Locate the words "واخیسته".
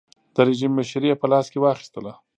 1.61-2.11